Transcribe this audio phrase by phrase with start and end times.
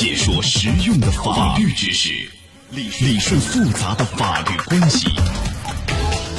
[0.00, 2.08] 解说实用的法律知识，
[2.70, 5.06] 理理顺复杂的法律关系，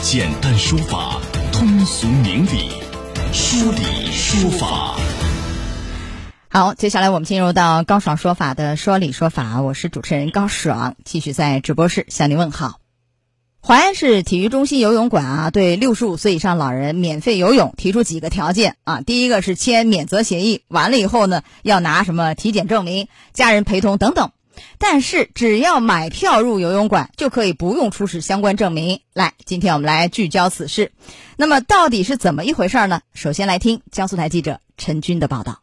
[0.02, 2.72] 简单说法，通俗明理，
[3.32, 4.96] 说理说法。
[6.50, 12.80] 好，接下来我们进入到高爽说法的说理说法，我是主持人高爽，继续在直播室向您问好。
[13.64, 24.32] 淮安市体育中心游泳馆啊，对六十五岁以上老人免费游泳提出几个条件啊，第一个是签免责协议，完了以后呢，要拿什么体检证明、家人陪同等等。
[24.80, 29.02] 但是只要买票入游泳馆，就可以不用出示相关证明。
[29.14, 30.92] 来，今天我们来聚焦此事。
[31.38, 33.02] 那么到底是怎么一回事呢？
[33.14, 35.60] 首先来听江苏台记者陈军的报道。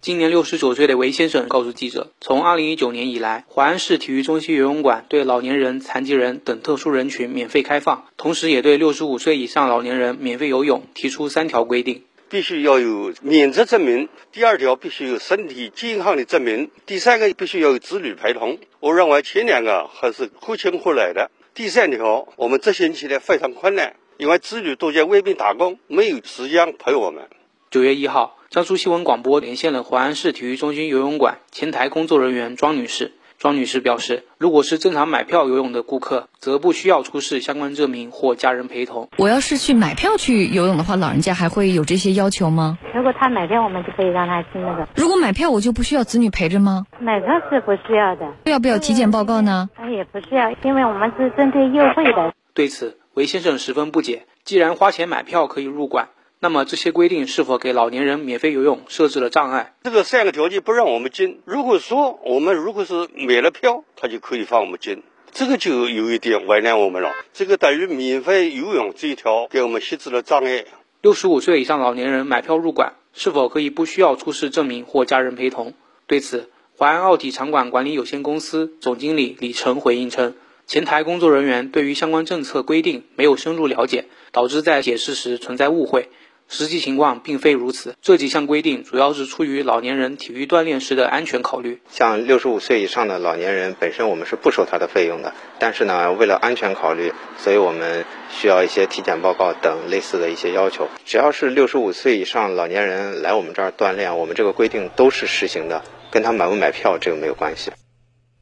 [0.00, 18.58] 今年六十九岁的韦先生告诉记者，从二零一九年以来，淮安市体育中心游泳馆对老年人、残疾人等特殊人群免费开放，同时也对六十五岁以上老年人免费游泳提出三条规定：必须要有免职证明；第二条必须有身体健康的证明；第三个必须要有子女陪同。
[18.78, 21.32] 我认为前两个还是合情合理的。
[21.54, 27.24] 第三条，我们执行起来非常困难，因为子女都在外面打工，没有时间陪我们。
[27.72, 28.37] 九月一号。
[28.50, 33.12] 江苏新闻广播连线了淮安市体育中心游泳馆前台工作人员庄女士。
[33.36, 39.10] 庄女士表示，如果是正常买票游泳的顾客，则不需要出示相关证明或家人陪同。
[39.18, 42.78] 我要是去买票去游泳的话，老人家还会有这些要求吗？
[42.94, 44.88] 如果他买票，我们就可以让他去那个。
[44.96, 46.86] 如果买票，我就不需要子女陪着吗？
[46.98, 48.26] 买票是不需要的。
[48.44, 49.68] 要不要体检报告呢？
[49.78, 52.32] 那也不需要，因为我们是针对优惠的。
[52.54, 54.22] 对此，韦先生十分不解。
[54.42, 56.08] 既然花钱买票可以入馆。
[56.40, 59.74] 那么这些规定是否给老年人免费游泳设置了障碍？
[59.82, 61.40] 这个三个条件不让我们进。
[61.44, 67.10] 如果说我们如果是买了票，他就可以放我们进，这个就有一点为难我们了。
[67.32, 70.64] 这个等于免费游泳这一条给我们设置了障碍。
[71.02, 75.74] 六十五岁以上老年人买票入馆，是否可以不需要出示证明或家人陪同？
[76.06, 80.36] 对此，淮安奥体场馆管理有限公司总经理李晨回应称，
[80.68, 86.08] 前台工作人员对于相关政策规定没有深入了解，导致在解释时存在误会。
[86.48, 91.80] 实际情况并非如此，这几项规定主要是出于老年人体育锻炼时的安全考虑。
[91.90, 100.88] 像六十五岁以上的老年人，本身我们是不收他的费用的，但是呢，为了安全考虑，所以我们需要一些体检报告等类似的一些要求。
[101.04, 107.70] 只要是六十五岁以上老年人来我们这儿锻炼，我们这个规定都是实行的，跟他买不买票这个没有关系。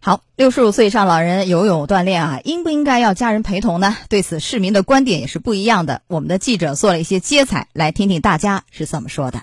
[0.06, 3.96] 好，六十五岁以上老人游泳锻炼啊，应不应该要家人陪同呢？
[4.08, 6.00] 对此，市民的观点也是不一样的。
[6.06, 9.42] 我们的记者做了一些接采，来听听大家是怎么说的。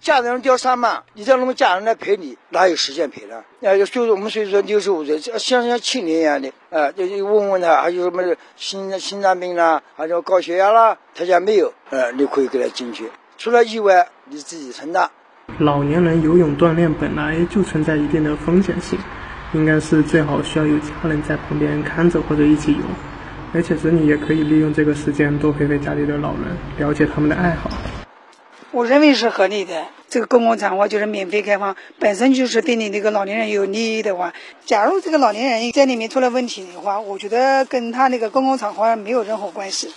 [0.00, 3.44] 家人掉山嘛，你叫那么家人来陪你，哪有时间陪呢？
[3.60, 8.24] 呃，就是我们所以说六十五岁，像像青年一样的，呃，就问问他还有什么
[8.56, 13.08] 心心脏病啦，还有高血压啦，他家没有，呃，你可以给他进去。
[13.38, 15.08] 出了意外，你自己承担。
[15.58, 18.98] 老年人游泳锻炼本来就存在一定的风险性。
[19.52, 22.78] 应该是最好需要有家人在旁边看着或者一起游，
[23.52, 27.70] 而且子女也可以利用这个时间多陪陪家里的老人，了解他们的爱好。
[28.70, 29.84] 我认为是合理的。
[30.08, 34.34] 这个公共场合就是免费开放，本身就是对你那个老年人有利益的话，
[34.66, 39.90] 假如这个老年人在里面出了问题的话，我觉得跟他那个公共场合没有任何关系。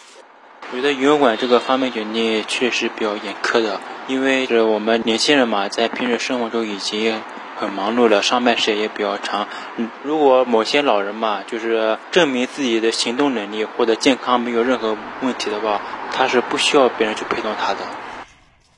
[0.72, 7.22] 我觉得游泳馆这个方面决定确实比较严苛的，因为是我们年轻人嘛，在平时生活中已经。
[7.56, 9.48] 很忙碌了，上班时间也比较长。
[9.78, 17.80] 嗯，如果某些老人嘛，就是证明自己的行动能力或者健康没有任何问题的话，他是不需要别人去陪同他的。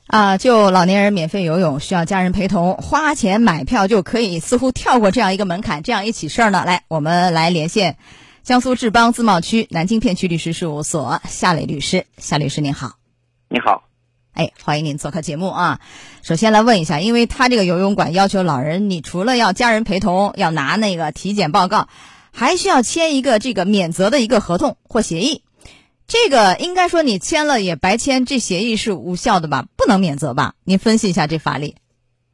[0.06, 6.62] 啊，就老年人免费游泳需要家人陪同，花钱买票就可以，似乎跳过这样一个门槛，这样一起事儿呢。
[6.64, 7.96] 来，我们来连线
[8.42, 12.06] 江苏志邦自贸区南京片区律师事务所夏磊律师。
[12.16, 12.92] 夏律师您好，
[13.48, 13.87] 你好。
[14.38, 15.80] 哎，欢迎您做客节目啊！
[16.22, 21.88] 首先来问一下，因为他这个游泳馆要求老人，你除了要家人陪同，要拿那个体检报告，
[22.32, 25.42] 还需要签一个这个免责的一个合同或协议。
[26.06, 29.64] 这个应该说你签了也白签，这协议是无效的吧？
[29.76, 30.54] 不能免责吧？
[30.62, 31.74] 您分析一下这法理。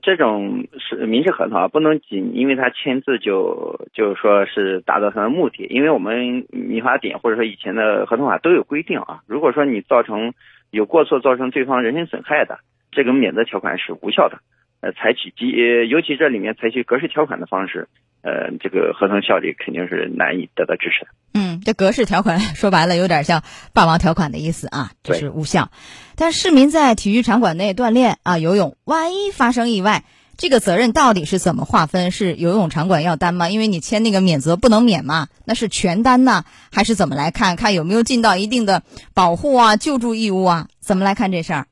[0.02, 9.20] 这种是民事合同啊，不能仅因为他签字就就是说是达到他的目的，因为我们民法典或者说以前的合同法都有规定啊。
[9.26, 10.34] 如果说你造成
[10.74, 12.58] 有过错造成对方人身损害的，
[12.90, 14.38] 这个免责条款是无效的。
[14.80, 15.48] 呃，采取及
[15.88, 17.88] 尤其这里面采取格式条款的方式，
[18.22, 21.10] 呃，这个合同效力肯定是难以得到支持的。
[21.32, 23.42] 嗯，这格式条款 说白了有点像
[23.72, 25.70] 霸王条款的意思啊，就是无效。
[26.16, 30.04] 但市民在体育场馆内锻炼啊游泳，万一发生意外，
[30.36, 32.10] 这个责任到底是怎么划分？
[32.10, 33.48] 是游泳场馆要担吗？
[33.48, 36.42] 因为你签那个免责不能免嘛，那是全担呢，
[36.72, 38.82] 还是怎么来看看有没有尽到一定的
[39.14, 40.66] 保护啊、救助义务啊？
[40.80, 41.66] 怎么来看这事儿？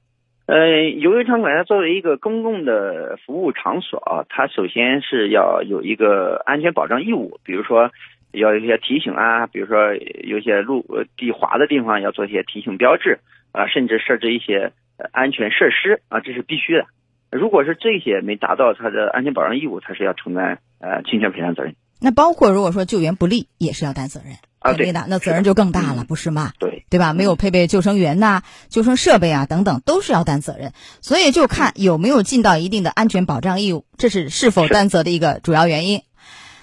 [0.47, 7.91] 呃，游泳场馆它作为一个公共的服务场所啊，它首先是要有一个安全保障义务，比如说
[8.33, 9.95] 要有一些提醒啊，比如说
[10.25, 10.85] 有些路
[11.17, 13.21] 地滑的地方要做一些提醒标志
[13.53, 14.73] 啊，甚至设置一些
[15.13, 16.87] 安全设施啊，这是必须的。
[17.33, 21.75] 如果是这些没达到他的安全保障义务，他是要承担呃侵权赔偿责任。
[21.99, 24.37] 那包括如果说救援不力，也是要担责任。
[24.59, 26.53] 啊，对的，那责任就更大了，不是吗？
[26.59, 27.15] 对，对吧？
[27.15, 30.73] 没有配备救生员呐、救生设备啊等等，都是要担责任。
[31.01, 36.03] 所以就看有没有尽到一定的安全保障义务，这是是否担责的一个主要原因。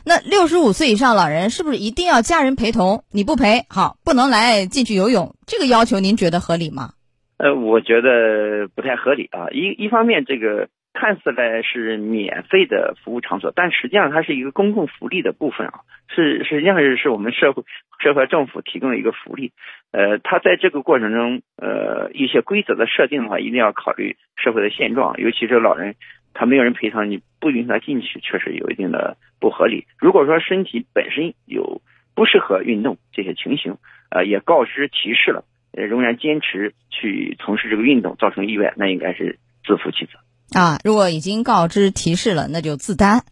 [0.06, 3.04] 那六十五岁以上老人是不是一定要家人陪同？
[3.12, 6.92] 你不陪，好，不能来进去游泳，这个要求您觉得合理吗？
[7.40, 9.48] 呃，我觉得不太合理啊。
[9.52, 15.80] 一一方面，这个看似来是免费的服务场所，但实际上它是一个公共福利的部分啊，
[16.14, 17.64] 是实际上是是我们社会
[18.04, 19.54] 社会政府提供的一个福利。
[19.94, 25.96] 呃，它在这个过程中，呃，一些规则的设定的话，一定要考虑社会的现状，尤其是老人，
[26.34, 29.86] 他没有人陪他，你不允许他进去，确实有一定的不合理。
[29.98, 31.82] 如果说身体本身有
[32.16, 33.78] 不适合运动这些情形，
[34.12, 35.46] 呃，也告知提示了。
[35.86, 40.80] 仍然坚持去从事这个运动，造成意外，那应该是自负其责啊。
[40.84, 43.24] 如果已经告知提示了，那就自担。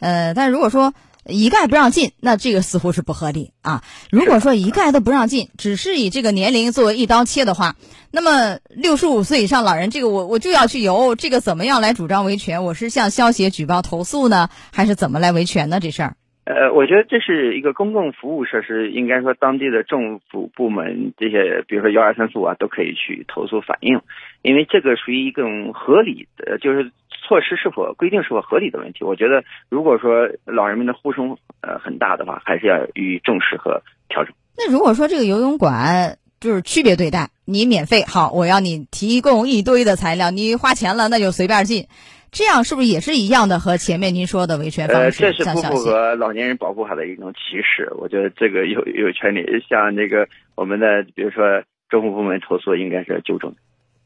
[0.00, 0.92] 呃，但如果说
[1.24, 3.82] 一概不让进，那这个似乎是不合理啊。
[4.10, 7.76] 如果说一概都不让进，只是以这个年龄作为一刀切的话，
[8.12, 12.62] 那么六十五岁以上老人，这个我我就要去游，这个怎么样来主张维权？
[12.62, 15.80] 我是向消协举报投诉呢，还是怎么来维权呢？
[15.80, 16.16] 这事儿？
[16.46, 24.00] 呃，我觉得这是一个公共服务设施，应该说当地的政府部门这些，比如说幺二三四五啊，都可以去投诉反映，
[24.42, 29.02] 因为这个属于一种合理的，就是措施是否规定是否合理的问题。
[29.02, 34.32] 我觉得，如果说老人们的呼声呃很大的话，还是要予以重视和调整。
[34.56, 41.88] 那如果说这个游泳馆就是区别对待，你免费好，我要你提供一堆的材料，你花钱了那就随便进。
[42.32, 43.58] 这样是不是也是一样的？
[43.60, 47.90] 和前面您说的维权方式，呃，这是不符合老年人保护法的一种歧视。
[47.98, 53.54] 我觉得这个有有权利向那个我们的，比如说政府部门投诉，应该是要纠正。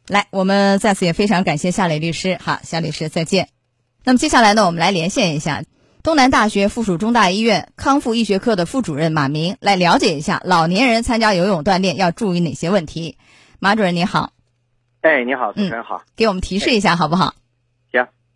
[0.07, 3.49] 来，我们再次也非常感谢夏磊律师，好，夏律师再见。
[4.05, 5.65] 那么接下来呢，我们来连线一下
[6.03, 13.17] 东南大学附属中大医院康复医学科的副主任马明，来了解一下老年人参加游泳锻炼要注意哪些问题。
[13.59, 14.33] 马主任你好，
[15.01, 17.35] 哎，你好，主持人好，给我们提示一下好不好？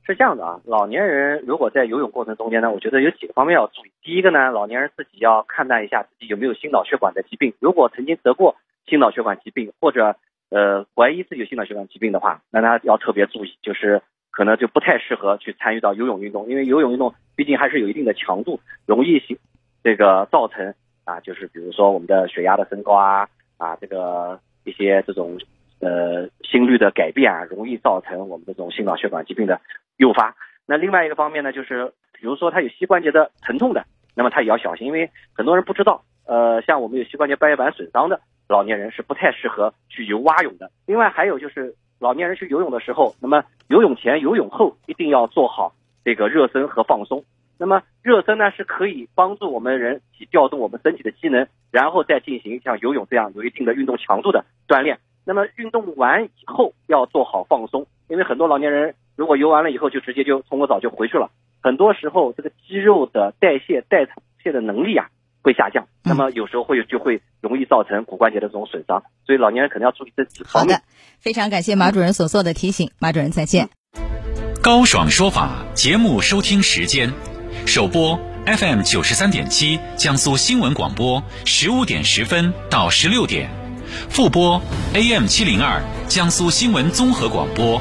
[0.07, 3.91] 是这样的啊，老年人如果在游泳过程中间呢，我觉得有几个方面要注意。
[4.03, 7.55] 第一个呢，老年人自己要看待一下自己有没有心脑血管的疾病。
[7.59, 8.57] 如果曾经得过
[8.87, 10.17] 心脑血管疾病，或者
[10.51, 19.23] 呃怀疑自己有心脑血管疾病的话，那他要特别注意，就是可能就不太适合去参与到游泳运动，因为游泳运动毕竟还是有一定的强度，容易
[19.83, 20.75] 这个造成
[21.05, 23.27] 啊，就是比如说我们的血压的升高啊
[23.57, 25.39] 啊，这个一些这种
[25.81, 29.63] 呃心率的改变啊，容易造成我们这种心脑血管疾病的。
[29.97, 30.35] 诱发。
[30.67, 33.85] 那另外一个方面呢，就是比如说他有膝关节的疼痛的，
[34.17, 40.71] 那么他也要小心，因为很多人不知道，呃，像我们有膝关节半月板损伤的老年人是不太适合去游蛙泳的。
[40.87, 47.25] 另外还有就是老年人去游泳的时候，那么游泳前、游泳后一定要做好这个热身和放松。
[47.59, 54.99] 那么热身呢是可以帮助我们人体调动我们身体的机能，然后再进行像游泳这样有一定的运动强度的锻炼。
[55.27, 58.95] 那么运动完以后要做好放松，因为很多老年人。
[59.17, 61.31] 如果游完了以后就直接就冲个澡就回去了，
[61.63, 64.07] 很多时候这个肌肉的代谢代
[64.43, 65.07] 谢的能力啊
[65.43, 70.77] 会下降，那么有时候会就会容易造成骨关节的这种损伤，所以老年人可能要注意这几方面。
[70.77, 70.89] 好的，
[71.21, 73.69] 非常感谢马主任所做的提醒，马主任再见。
[74.63, 77.13] 高爽说法节目收听时间：
[77.67, 83.51] 首播 FM 九十三点七江苏新闻广播十五点十分到十六点，
[84.09, 84.61] 复播
[84.95, 87.81] AM 七零二江苏新闻综合广播。